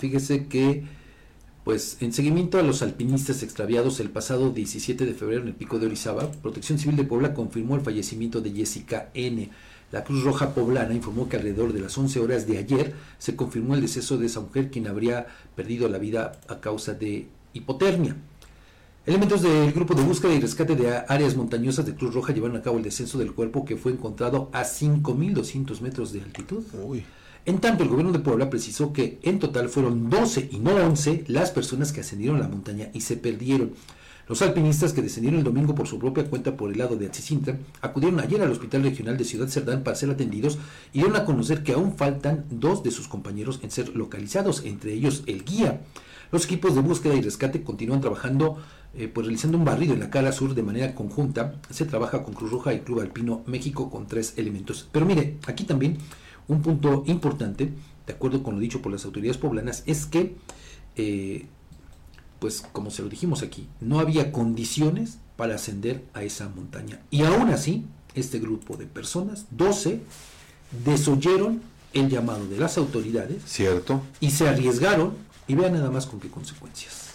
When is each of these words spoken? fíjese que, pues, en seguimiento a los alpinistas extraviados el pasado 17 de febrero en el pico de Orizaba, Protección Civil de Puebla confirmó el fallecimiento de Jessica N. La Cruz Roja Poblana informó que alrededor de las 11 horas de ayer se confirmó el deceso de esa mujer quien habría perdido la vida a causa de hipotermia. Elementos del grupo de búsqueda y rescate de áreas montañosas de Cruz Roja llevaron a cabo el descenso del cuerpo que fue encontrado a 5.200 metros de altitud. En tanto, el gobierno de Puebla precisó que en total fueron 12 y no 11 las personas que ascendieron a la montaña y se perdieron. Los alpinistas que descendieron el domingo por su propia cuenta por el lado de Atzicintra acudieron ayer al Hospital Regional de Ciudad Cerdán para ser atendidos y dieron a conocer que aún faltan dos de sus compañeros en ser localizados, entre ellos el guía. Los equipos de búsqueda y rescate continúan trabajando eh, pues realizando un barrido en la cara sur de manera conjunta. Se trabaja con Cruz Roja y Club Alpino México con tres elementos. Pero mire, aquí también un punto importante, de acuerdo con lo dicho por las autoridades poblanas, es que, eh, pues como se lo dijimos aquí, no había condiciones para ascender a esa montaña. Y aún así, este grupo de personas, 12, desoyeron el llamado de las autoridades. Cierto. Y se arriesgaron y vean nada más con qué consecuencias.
fíjese 0.00 0.46
que, 0.46 0.84
pues, 1.64 1.98
en 2.00 2.12
seguimiento 2.12 2.58
a 2.58 2.62
los 2.62 2.82
alpinistas 2.82 3.42
extraviados 3.42 4.00
el 4.00 4.10
pasado 4.10 4.50
17 4.50 5.06
de 5.06 5.14
febrero 5.14 5.42
en 5.42 5.48
el 5.48 5.54
pico 5.54 5.78
de 5.78 5.86
Orizaba, 5.86 6.32
Protección 6.32 6.78
Civil 6.78 6.96
de 6.96 7.04
Puebla 7.04 7.34
confirmó 7.34 7.76
el 7.76 7.82
fallecimiento 7.82 8.40
de 8.40 8.50
Jessica 8.50 9.10
N. 9.14 9.50
La 9.92 10.04
Cruz 10.04 10.24
Roja 10.24 10.54
Poblana 10.54 10.94
informó 10.94 11.28
que 11.28 11.36
alrededor 11.36 11.72
de 11.72 11.80
las 11.80 11.96
11 11.98 12.20
horas 12.20 12.46
de 12.46 12.58
ayer 12.58 12.94
se 13.18 13.36
confirmó 13.36 13.74
el 13.74 13.80
deceso 13.80 14.18
de 14.18 14.26
esa 14.26 14.40
mujer 14.40 14.70
quien 14.70 14.86
habría 14.86 15.26
perdido 15.54 15.88
la 15.88 15.98
vida 15.98 16.40
a 16.48 16.60
causa 16.60 16.94
de 16.94 17.26
hipotermia. 17.52 18.16
Elementos 19.06 19.40
del 19.40 19.72
grupo 19.72 19.94
de 19.94 20.02
búsqueda 20.02 20.34
y 20.34 20.40
rescate 20.40 20.76
de 20.76 20.94
áreas 21.08 21.34
montañosas 21.34 21.86
de 21.86 21.94
Cruz 21.94 22.12
Roja 22.12 22.34
llevaron 22.34 22.58
a 22.58 22.62
cabo 22.62 22.76
el 22.76 22.84
descenso 22.84 23.18
del 23.18 23.32
cuerpo 23.32 23.64
que 23.64 23.78
fue 23.78 23.92
encontrado 23.92 24.50
a 24.52 24.62
5.200 24.62 25.80
metros 25.80 26.12
de 26.12 26.20
altitud. 26.20 26.62
En 27.46 27.60
tanto, 27.60 27.82
el 27.82 27.88
gobierno 27.88 28.12
de 28.12 28.18
Puebla 28.18 28.50
precisó 28.50 28.92
que 28.92 29.18
en 29.22 29.38
total 29.38 29.70
fueron 29.70 30.10
12 30.10 30.50
y 30.52 30.58
no 30.58 30.72
11 30.72 31.24
las 31.28 31.50
personas 31.50 31.92
que 31.92 32.00
ascendieron 32.00 32.36
a 32.36 32.40
la 32.40 32.48
montaña 32.48 32.90
y 32.92 33.00
se 33.00 33.16
perdieron. 33.16 33.72
Los 34.28 34.42
alpinistas 34.42 34.92
que 34.92 35.00
descendieron 35.00 35.38
el 35.38 35.44
domingo 35.44 35.74
por 35.74 35.88
su 35.88 35.98
propia 35.98 36.28
cuenta 36.28 36.58
por 36.58 36.70
el 36.70 36.78
lado 36.78 36.96
de 36.96 37.06
Atzicintra 37.06 37.58
acudieron 37.80 38.20
ayer 38.20 38.42
al 38.42 38.52
Hospital 38.52 38.82
Regional 38.82 39.16
de 39.16 39.24
Ciudad 39.24 39.48
Cerdán 39.48 39.82
para 39.82 39.96
ser 39.96 40.10
atendidos 40.10 40.58
y 40.92 40.98
dieron 40.98 41.16
a 41.16 41.24
conocer 41.24 41.62
que 41.62 41.72
aún 41.72 41.96
faltan 41.96 42.44
dos 42.50 42.82
de 42.82 42.90
sus 42.90 43.08
compañeros 43.08 43.60
en 43.62 43.70
ser 43.70 43.96
localizados, 43.96 44.62
entre 44.66 44.92
ellos 44.92 45.22
el 45.26 45.42
guía. 45.42 45.80
Los 46.32 46.44
equipos 46.44 46.76
de 46.76 46.80
búsqueda 46.80 47.14
y 47.14 47.22
rescate 47.22 47.64
continúan 47.64 48.00
trabajando 48.00 48.58
eh, 48.92 49.08
pues 49.08 49.26
realizando 49.26 49.56
un 49.56 49.64
barrido 49.64 49.94
en 49.94 50.00
la 50.00 50.10
cara 50.10 50.32
sur 50.32 50.54
de 50.54 50.62
manera 50.62 50.94
conjunta. 50.94 51.54
Se 51.70 51.84
trabaja 51.84 52.24
con 52.24 52.34
Cruz 52.34 52.50
Roja 52.50 52.74
y 52.74 52.80
Club 52.80 53.00
Alpino 53.00 53.42
México 53.46 53.90
con 53.90 54.06
tres 54.06 54.34
elementos. 54.36 54.88
Pero 54.90 55.06
mire, 55.06 55.38
aquí 55.46 55.64
también 55.64 55.98
un 56.48 56.62
punto 56.62 57.04
importante, 57.06 57.72
de 58.06 58.12
acuerdo 58.12 58.42
con 58.42 58.54
lo 58.54 58.60
dicho 58.60 58.82
por 58.82 58.90
las 58.90 59.04
autoridades 59.04 59.38
poblanas, 59.38 59.84
es 59.86 60.06
que, 60.06 60.34
eh, 60.96 61.46
pues 62.40 62.64
como 62.72 62.90
se 62.90 63.02
lo 63.02 63.08
dijimos 63.08 63.42
aquí, 63.42 63.68
no 63.80 64.00
había 64.00 64.32
condiciones 64.32 65.18
para 65.36 65.54
ascender 65.54 66.04
a 66.12 66.24
esa 66.24 66.48
montaña. 66.48 67.00
Y 67.10 67.22
aún 67.22 67.50
así, 67.50 67.84
este 68.14 68.40
grupo 68.40 68.76
de 68.76 68.86
personas, 68.86 69.46
12, 69.52 70.00
desoyeron 70.84 71.62
el 71.92 72.08
llamado 72.08 72.46
de 72.48 72.58
las 72.58 72.76
autoridades. 72.78 73.42
Cierto. 73.46 74.02
Y 74.18 74.30
se 74.30 74.48
arriesgaron 74.48 75.14
y 75.46 75.54
vean 75.54 75.74
nada 75.74 75.90
más 75.90 76.06
con 76.06 76.18
qué 76.18 76.28
consecuencias. 76.28 77.10